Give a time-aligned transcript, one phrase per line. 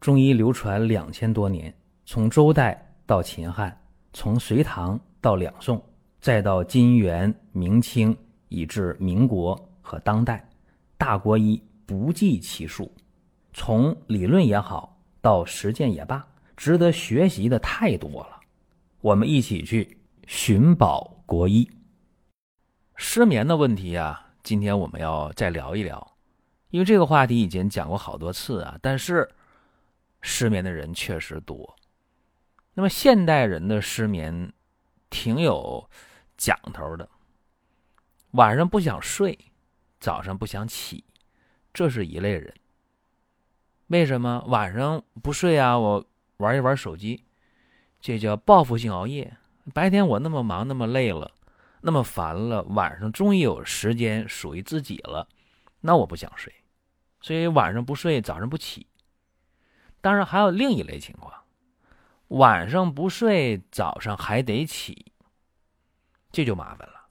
[0.00, 1.72] 中医流传两千多年，
[2.06, 3.78] 从周代到秦汉，
[4.14, 5.80] 从隋唐到两宋，
[6.22, 8.16] 再到金元明清，
[8.48, 10.42] 以至民国和当代，
[10.96, 12.90] 大国医不计其数。
[13.52, 16.26] 从理论也好，到实践也罢，
[16.56, 18.40] 值得学习的太多了。
[19.02, 21.68] 我们一起去寻宝国医。
[22.96, 26.14] 失眠的问题啊，今天我们要再聊一聊，
[26.70, 29.28] 因为这个话题以前讲过好多次啊，但是
[30.22, 31.76] 失眠的人确实多。
[32.74, 34.52] 那么现代人的失眠
[35.10, 35.88] 挺有
[36.36, 37.08] 讲头的，
[38.32, 39.38] 晚上不想睡，
[39.98, 41.04] 早上不想起，
[41.72, 42.54] 这是一类人。
[43.88, 45.76] 为什么晚上不睡啊？
[45.76, 46.06] 我
[46.36, 47.24] 玩一玩手机，
[48.00, 49.36] 这叫报复性熬夜。
[49.74, 51.30] 白天我那么忙，那么累了，
[51.80, 55.28] 那么烦了，晚上终于有时间属于自己了，
[55.80, 56.54] 那我不想睡，
[57.20, 58.86] 所以晚上不睡，早上不起。
[60.00, 61.32] 当然还有另一类情况，
[62.28, 65.12] 晚上不睡，早上还得起，
[66.32, 67.06] 这就麻烦了。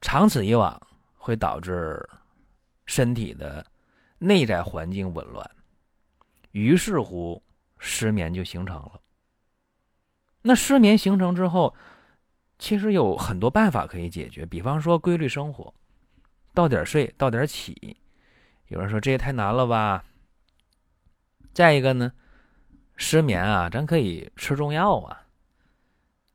[0.00, 0.80] 长此以往，
[1.16, 2.08] 会导致
[2.86, 3.64] 身体的
[4.18, 5.50] 内在环境紊乱。
[6.52, 7.42] 于是乎，
[7.78, 9.00] 失眠就形成了。
[10.42, 11.74] 那失眠形成之后，
[12.58, 15.74] 其实有很多办法可以解决，比方说规律生活，
[16.52, 17.96] 到点睡，到点起。
[18.68, 20.04] 有人说这也太难了吧？
[21.54, 22.12] 再一个呢，
[22.96, 25.22] 失眠啊，咱可以吃中药啊。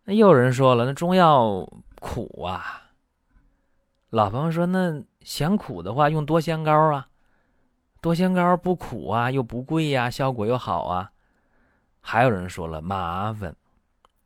[0.06, 2.90] 那又有人说了，那中药苦啊。
[4.10, 7.10] 老朋友说，那嫌苦的话，用多香膏啊。
[8.02, 11.12] 多香膏不苦啊，又不贵呀，效果又好啊。
[12.00, 13.54] 还有人说了麻烦，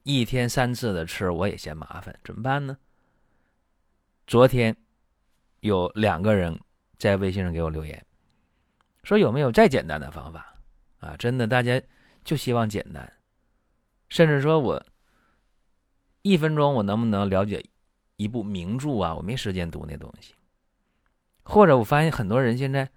[0.03, 2.78] 一天三次的吃我也嫌麻烦，怎么办呢？
[4.28, 4.78] 昨天
[5.61, 6.57] 有两个人
[7.00, 8.05] 在微信上给我留言，
[9.03, 10.52] 说有没有再简单的方法
[11.03, 11.15] 啊？
[11.17, 11.81] 真的，大家
[12.23, 13.13] 就希望简单，
[14.09, 14.83] 甚至说我
[16.22, 17.63] 一分钟我能不能了解
[18.16, 19.13] 一部名著啊？
[19.16, 20.33] 我没时间读那东西，
[21.44, 22.89] 或者我发现很多人现在。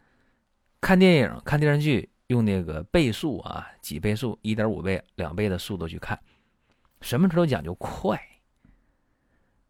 [0.79, 6.21] 看电影、看电视剧用那个倍速啊，几倍速、一点五倍、两倍的速度去看，
[7.01, 8.21] 什么时候讲究快，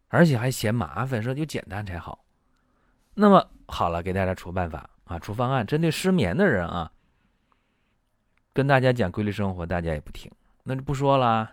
[0.08, 2.26] 而且还嫌麻烦，说就简单才好。
[3.14, 6.92] 那么好了，给大家出办法啊，出方案，针对失眠的人啊，
[8.56, 10.30] 跟大家讲规律生活，大家也不听，
[10.64, 11.52] 那就不说了。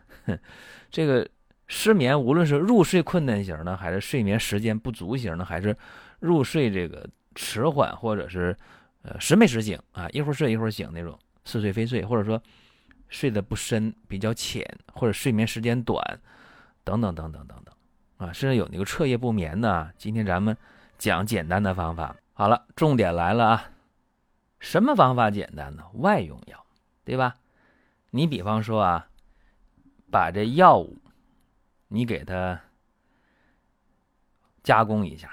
[0.90, 1.28] 这个
[1.68, 5.76] 失眠，无论是入睡困难型的，还是睡眠时间不足型的，还是
[6.22, 7.06] 入睡这个
[7.36, 8.58] 迟缓，或者是。
[9.06, 12.42] 呃，时没时醒啊，一会儿睡一会儿醒那种似睡非睡，或者说
[13.10, 16.02] 睡得不深、比较浅，或者睡眠时间短，
[16.86, 17.76] 等等等等等等，
[18.16, 19.92] 啊，甚至有那个彻夜不眠的。
[19.98, 20.56] 今天咱们
[20.98, 22.16] 讲简单的方法。
[22.32, 23.72] 好了，重点来了啊，
[24.62, 25.84] 什么方法简单呢？
[25.96, 26.63] 外用药，
[27.06, 27.36] 对吧？
[28.12, 29.08] 你比方说啊，
[30.12, 30.98] 把这药物
[31.88, 32.62] 你给它
[34.64, 35.30] 加工一下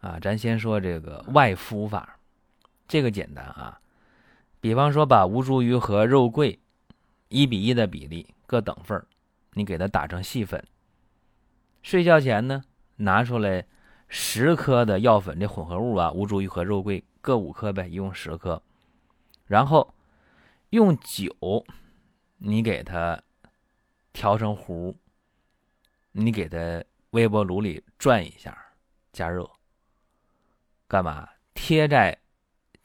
[0.00, 2.18] 啊，咱先说这个外敷法。
[2.86, 3.80] 这个简单啊，
[4.60, 6.60] 比方说把吴茱萸和肉桂
[7.28, 9.06] 一比一的比例各等份儿，
[9.54, 10.62] 你给它打成细粉。
[11.82, 12.62] 睡觉前呢，
[12.96, 13.66] 拿出来
[14.08, 18.62] 十克的药粉这混合物啊，吴茱萸和肉桂各五克呗，一共十克。
[19.46, 19.94] 然后
[20.74, 21.64] 用酒，
[22.38, 23.22] 你给它
[24.12, 24.96] 调成糊，
[26.12, 28.56] 你给它微波炉里转一下，
[29.12, 29.48] 加热，
[30.86, 31.28] 干嘛？
[31.54, 32.18] 贴在。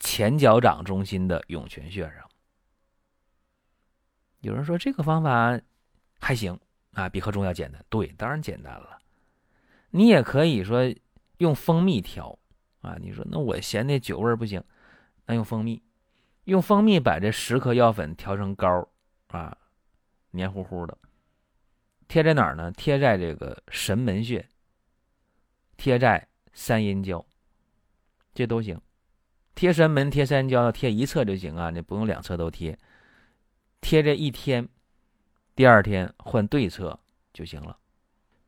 [0.02, 2.30] 前脚掌中心的涌泉穴上，
[4.40, 5.60] 有人说这个方法
[6.22, 6.58] 还行
[6.94, 7.84] 啊，比喝中药简单。
[7.90, 8.98] 对，当然简单了。
[9.90, 10.80] 你也可以说
[11.40, 12.40] 用蜂蜜调
[12.80, 14.64] 啊，你说那我嫌那酒味不行，
[15.26, 15.84] 那用蜂蜜，
[16.46, 18.88] 用蜂蜜把这十颗药粉调成膏
[19.28, 19.56] 啊，
[20.32, 20.98] 黏糊糊的，
[22.08, 22.72] 贴在哪儿呢？
[22.72, 24.48] 贴在这个神门穴，
[25.78, 27.24] 贴在三阴交，
[28.34, 28.82] 这都行。
[29.54, 32.78] 贴神门、贴三焦，贴一侧就行啊，你不用两侧都贴。
[33.82, 34.68] 贴这一天，
[35.56, 37.00] 第二天换对侧
[37.34, 37.78] 就行了。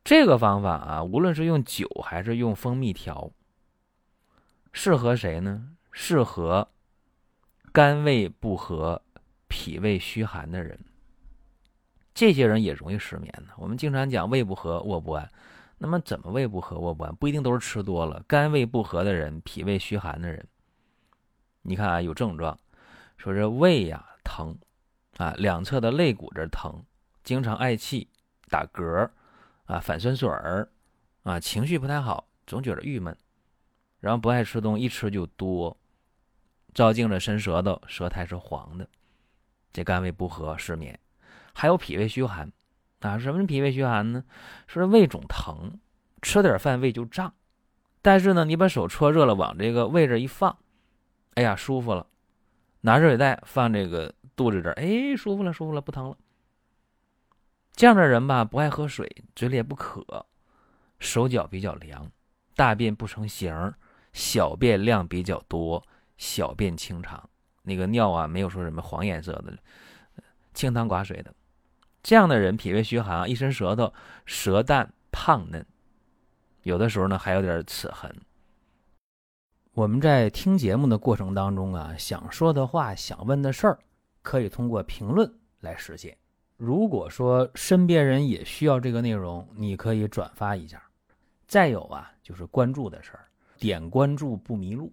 [0.02, 3.30] 这个方法啊，无论是用酒还是用蜂蜜调，
[4.72, 5.76] 适合谁呢？
[5.92, 6.68] 适合
[7.72, 9.00] 肝胃不和、
[9.48, 10.78] 脾胃虚寒的人。
[12.12, 13.54] 这些人也容易失眠呢。
[13.56, 15.26] 我们经常讲胃不和、卧不安，
[15.78, 17.14] 那么怎么胃不和、卧不安？
[17.16, 18.22] 不一定都是吃多了。
[18.28, 20.46] 肝胃不和的人、脾胃虚寒的人。
[21.62, 22.58] 你看啊，有症状，
[23.16, 24.54] 说这胃呀疼，
[25.16, 26.84] 啊两侧的肋骨这疼，
[27.24, 28.06] 经常嗳气、
[28.50, 29.08] 打嗝，
[29.64, 30.68] 啊反酸水儿，
[31.22, 33.16] 啊情绪不太好，总觉得郁闷，
[33.98, 35.74] 然后不爱吃东西，一吃就多，
[36.74, 38.88] 照镜子伸舌头，舌苔是黄的，
[39.72, 40.98] 这肝胃不和、失眠，
[41.52, 42.50] 还有脾胃虚寒
[43.00, 43.18] 啊。
[43.18, 44.24] 什么是脾胃虚寒呢？
[44.66, 45.78] 说胃肿疼，
[46.22, 47.34] 吃点饭胃就胀，
[48.00, 50.56] 但是呢，你把手搓热了，往这个胃这一放，
[51.34, 52.06] 哎呀，舒服了。
[52.80, 56.16] 拿热水袋放这个肚子这儿，哎，舒服了，舒服了，不疼了。
[57.74, 60.26] 这样的人吧，不爱喝水，嘴里也不渴，
[60.98, 62.10] 手脚比较凉，
[62.56, 63.72] 大便不成形，
[64.12, 65.86] 小便量比较多，
[66.16, 67.28] 小便清长，
[67.62, 69.56] 那个尿啊没有说什么黄颜色的，
[70.54, 71.34] 清汤寡水的。
[72.02, 73.92] 这样的人脾胃虚寒，一伸舌头，
[74.26, 75.64] 舌淡胖嫩，
[76.62, 78.14] 有的时候呢还有点齿痕。
[79.72, 83.78] 我们在听节目的过程当中啊，想说的话、想问的事儿，
[84.20, 86.16] 可以通过评论来实现。
[86.56, 90.82] 如果说身边人也需要这个内容，你可以转发一下。
[91.46, 93.24] 再有啊，就是关注的事儿，
[93.58, 94.92] 点关注不迷路，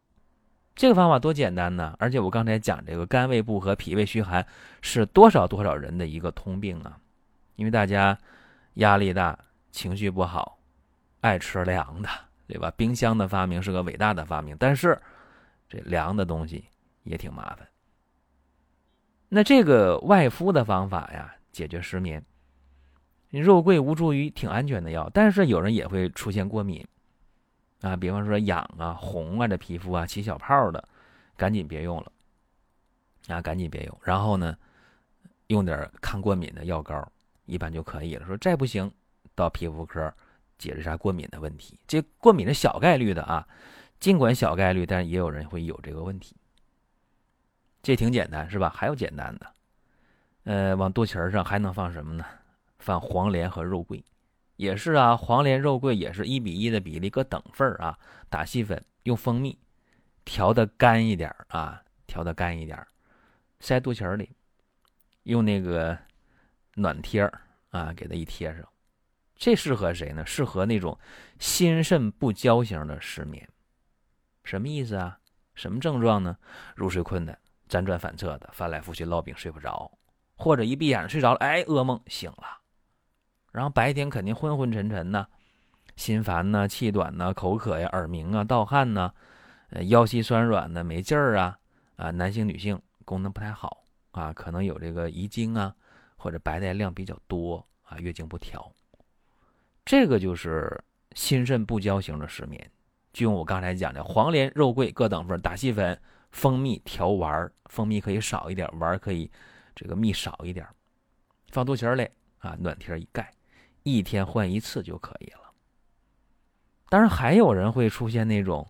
[0.75, 1.95] 这个方法多简单呢！
[1.99, 4.45] 而且我刚才讲这个肝胃不和、脾胃虚寒
[4.81, 6.97] 是多少多少人的一个通病啊！
[7.55, 8.17] 因为大家
[8.75, 9.37] 压力大、
[9.71, 10.57] 情绪不好、
[11.19, 12.09] 爱吃凉的，
[12.47, 12.71] 对吧？
[12.75, 14.99] 冰箱的发明是个伟大的发明，但是
[15.69, 16.65] 这凉的东西
[17.03, 17.67] 也挺麻烦。
[19.29, 22.23] 那这个外敷的方法呀，解决失眠。
[23.29, 26.85] 肉桂无助于挺安全的药，但是有人也会出现过敏，
[27.81, 30.87] 啊，比方说痒啊、红啊，这皮肤啊起小泡的，
[31.35, 32.11] 赶紧别用了，
[33.27, 33.97] 啊，赶紧别用。
[34.03, 34.57] 然后呢，
[35.47, 37.11] 用点抗过敏的药膏，
[37.45, 38.25] 一般就可以了。
[38.25, 38.91] 说再不行，
[39.33, 40.13] 到皮肤科
[40.57, 41.79] 解决一下过敏的问题。
[41.87, 43.47] 这过敏是小概率的啊，
[43.99, 46.35] 尽管小概率，但也有人会有这个问题。
[47.81, 48.69] 这挺简单是吧？
[48.69, 49.53] 还有简单的，
[50.43, 52.23] 呃，往肚脐上还能放什么呢？
[52.77, 54.03] 放黄连和肉桂，
[54.61, 57.97] 也是啊，黄连、肉桂也是一比一的比例，各等份儿啊。
[58.29, 59.57] 打细粉，用蜂蜜
[60.23, 62.87] 调的干一点儿啊，调的干一点儿，
[63.59, 64.29] 塞肚脐里，
[65.23, 65.97] 用那个
[66.75, 67.41] 暖贴儿
[67.71, 68.63] 啊，给它一贴上。
[69.35, 70.23] 这适合谁呢？
[70.27, 70.95] 适合那种
[71.39, 73.49] 心肾不交型的失眠。
[74.43, 75.17] 什么意思啊？
[75.55, 76.37] 什么症状呢？
[76.75, 77.35] 入睡困难，
[77.67, 79.91] 辗转反侧的，翻来覆去烙饼睡不着，
[80.35, 82.60] 或者一闭眼睡着了，哎，噩梦醒了。
[83.51, 85.27] 然后白天肯定昏昏沉沉呢，
[85.95, 89.13] 心烦呢，气短呢，口渴呀，耳鸣啊，盗汗呢，
[89.71, 91.59] 呃，腰膝酸软呢，没劲儿啊，
[91.97, 95.75] 啊，男性女性功能不太好啊，可能有这个遗精啊，
[96.15, 98.71] 或者白带量比较多啊，月经不调，
[99.83, 100.81] 这个就是
[101.13, 102.71] 心肾不交型的失眠。
[103.11, 105.99] 就用我刚才讲的黄连、肉桂各等份，打细粉，
[106.31, 109.29] 蜂蜜调丸儿蜂蜜可以少一点，丸儿可以
[109.75, 110.65] 这个蜜少一点，
[111.49, 112.07] 放肚脐儿里
[112.37, 113.29] 啊，暖贴一盖。
[113.83, 115.53] 一天换一次就可以了。
[116.89, 118.67] 当然，还有人会出现那种，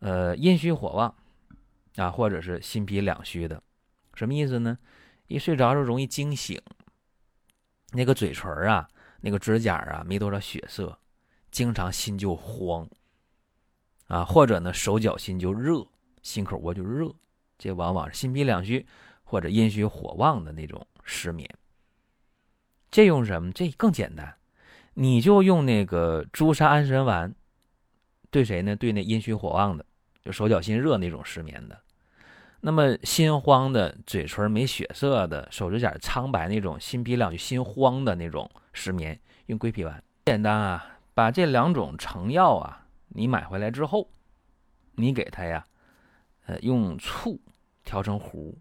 [0.00, 1.14] 呃，阴虚火旺，
[1.96, 3.62] 啊，或者是心脾两虚的，
[4.14, 4.76] 什么意思呢？
[5.28, 6.60] 一睡着就容易惊醒，
[7.92, 8.88] 那个嘴唇啊，
[9.20, 10.98] 那个指甲啊，没多少血色，
[11.50, 12.88] 经常心就慌，
[14.08, 15.86] 啊，或者呢，手脚心就热，
[16.22, 17.14] 心口窝就热，
[17.56, 18.84] 这往往是心脾两虚
[19.22, 21.48] 或者阴虚火旺的那种失眠。
[22.90, 23.50] 这用什么？
[23.52, 24.36] 这更简单，
[24.94, 27.34] 你就用那个朱砂安神丸，
[28.30, 28.74] 对谁呢？
[28.74, 29.84] 对那阴虚火旺的，
[30.22, 31.78] 就手脚心热那种失眠的。
[32.60, 40.02] 那么心慌的、嘴唇没血色的、手指甲苍白那种心脾两虚、心慌的那种失眠，用归脾丸。
[40.24, 44.08] 简单啊，把这两种成药啊，你买回来之后，
[44.92, 45.66] 你给他呀，
[46.46, 47.38] 呃，用醋
[47.84, 48.56] 调成糊，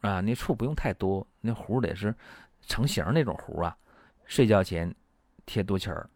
[0.00, 2.14] 啊，那醋不用太多，那糊得是。
[2.66, 3.74] 成型那种糊啊，
[4.26, 4.94] 睡觉前
[5.46, 6.08] 贴肚脐儿，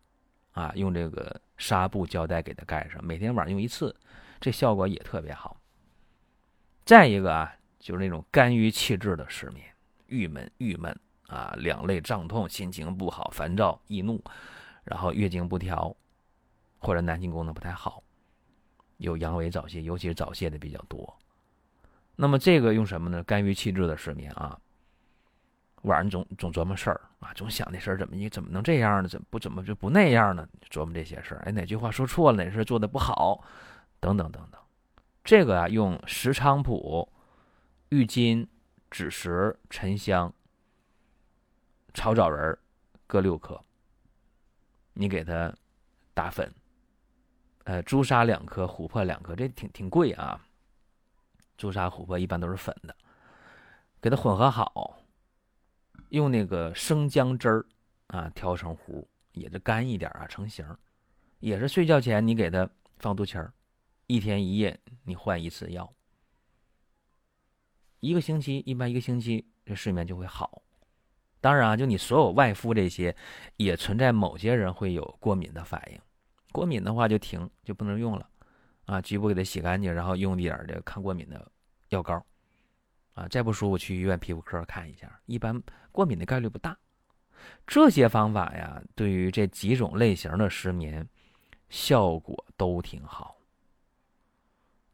[0.52, 3.94] 啊，用这个纱布胶带给它盖上，每天晚上用一次，
[4.40, 5.60] 这效果也特别好。
[6.84, 9.66] 再一个啊，就是那种肝郁气滞的失眠，
[10.06, 10.94] 郁闷郁闷
[11.28, 14.22] 啊，两肋胀痛，心情不好，烦躁易怒，
[14.84, 15.96] 然后月经不调，
[16.78, 18.02] 或者男性功能不太好，
[18.98, 21.16] 有阳痿早泄，尤其是早泄的比较多。
[22.16, 23.22] 那么这个用什么呢？
[23.24, 24.60] 肝郁气滞的失眠啊。
[25.84, 29.08] 晚上总总琢磨事儿啊，总想那事儿怎么你怎么能这样呢？
[29.08, 30.46] 怎么不怎么就不那样呢？
[30.70, 32.44] 琢磨这些事儿，哎，哪句话说错了？
[32.44, 33.42] 哪事做的不好？
[34.00, 34.60] 等等等等。
[35.22, 37.10] 这个啊，用石菖蒲、
[37.88, 38.46] 郁金、
[38.90, 40.32] 枳实、沉香、
[41.94, 42.58] 草枣仁、
[43.06, 43.62] 各六克，
[44.92, 45.54] 你给它
[46.12, 46.52] 打粉。
[47.64, 50.38] 呃，朱砂两颗，琥珀两颗，这挺挺贵啊。
[51.56, 52.94] 朱砂、琥珀一般都是粉的，
[54.02, 54.98] 给它混合好，
[56.10, 57.66] 用那个生姜汁儿
[58.08, 60.66] 啊调成糊，也是干一点啊成型，
[61.40, 62.68] 也是睡觉前你给它
[62.98, 63.52] 放肚脐儿，
[64.06, 65.92] 一天一夜你换一次药，
[68.00, 70.62] 一个星期一般一个星期这睡眠就会好。
[71.40, 73.14] 当然啊，就你所有外敷这些，
[73.56, 76.00] 也存在某些人会有过敏的反应。
[76.52, 78.30] 过敏的话就停，就不能用了，
[78.86, 81.50] 啊，局部给它洗干净，然后用一点这抗过敏的
[81.90, 82.24] 药膏，
[83.12, 85.62] 啊，再不舒服去医院皮肤科看一下，一般
[85.94, 86.76] 过敏的概率不大。
[87.64, 91.08] 这些方法呀，对于这几种类型的失眠，
[91.68, 93.36] 效果都挺好。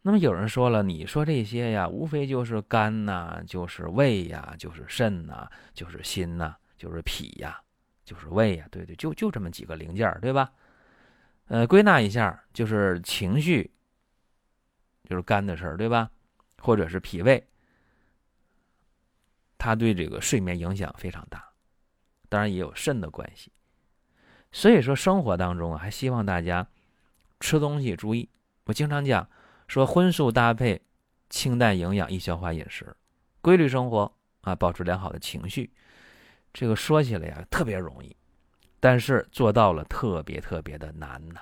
[0.02, 7.58] 那么有人说了，你说这些呀，无非就是肝呐，就是胃呀，就是肾呐，就是心呐，就是脾呀，
[8.04, 10.52] 就是胃呀，对对，就就这么几个零件，对吧？
[11.48, 13.70] 呃，归纳一下，就是情绪，
[15.08, 16.10] 就是肝的事儿，对吧？
[16.58, 17.46] 或者是脾胃，
[19.60, 21.44] 它对这个睡眠影响非常大，
[22.30, 23.52] 当然也有肾的关系。
[24.50, 26.66] 所以说，生活当中，还希望大家
[27.40, 28.26] 吃东西注意。
[28.64, 29.28] 我经常讲
[29.68, 30.80] 说，荤素搭配，
[31.28, 32.96] 清淡营养，易消化饮食，
[33.42, 35.70] 规律生活啊，保持良好的情绪。
[36.54, 38.16] 这个说起来呀，特别容易。
[38.80, 41.40] 但是做到了特别特别的难呐，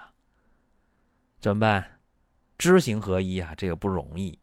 [1.38, 2.00] 怎么办？
[2.58, 4.36] 知行合一啊，这个不容易。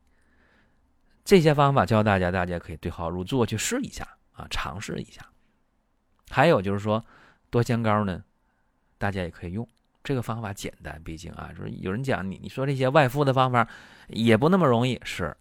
[1.26, 5.28] 这些方法教大家，大家可以对号入座去试一下啊，尝试一下。
[6.30, 7.04] 还有就是说，
[7.50, 8.24] 多仙膏呢，
[9.00, 9.68] 大家也可以用。
[10.04, 13.68] 这个方法简单，毕竟啊，就是有人讲你，你说这些外敷的方法
[14.08, 15.36] 也不那么容易，是？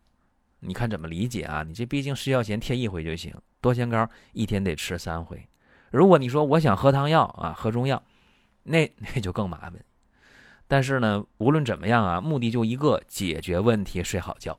[0.60, 1.62] 你看怎么理解啊？
[1.62, 5.46] 你这毕竟睡觉前贴一回就行，多仙膏一天得吃三回。
[5.90, 8.02] 如果你说我想喝汤药啊，喝中药，
[8.62, 9.74] 那 那就更麻烦。
[10.66, 14.58] 但是呢，无论怎么样啊，目的就一个，解决问题，睡好觉。